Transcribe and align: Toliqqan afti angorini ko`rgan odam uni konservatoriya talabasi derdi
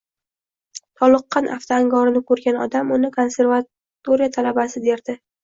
Toliqqan 1.01 1.49
afti 1.55 1.75
angorini 1.77 2.21
ko`rgan 2.31 2.57
odam 2.65 2.95
uni 2.97 3.13
konservatoriya 3.19 4.33
talabasi 4.41 4.85
derdi 4.91 5.19